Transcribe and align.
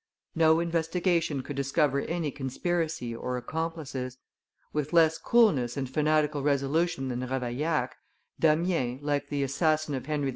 No 0.33 0.59
investigation 0.59 1.43
could 1.43 1.55
discover 1.55 1.99
any 1.99 2.31
conspiracy 2.31 3.13
or 3.15 3.37
accomplices; 3.37 4.17
with 4.73 4.93
less 4.93 5.19
coolness 5.19 5.77
and 5.77 5.87
fanatical 5.87 6.41
resolution 6.41 7.07
than 7.09 7.19
Ravaillac, 7.21 7.91
Damiens, 8.39 9.03
like 9.03 9.29
the 9.29 9.43
assassin 9.43 9.93
of 9.93 10.07
Henry 10.07 10.29
IV. 10.29 10.29